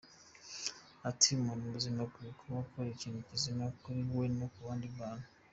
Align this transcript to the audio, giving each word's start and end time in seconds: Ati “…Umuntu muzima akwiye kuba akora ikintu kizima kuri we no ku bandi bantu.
Ati 1.09 1.27
“…Umuntu 1.37 1.71
muzima 1.73 1.99
akwiye 2.07 2.31
kuba 2.39 2.57
akora 2.63 2.87
ikintu 2.91 3.19
kizima 3.29 3.65
kuri 3.81 3.99
we 4.17 4.25
no 4.37 4.47
ku 4.53 4.59
bandi 4.65 4.87
bantu. 4.99 5.27